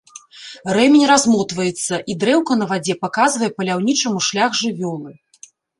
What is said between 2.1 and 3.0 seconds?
і дрэўка на вадзе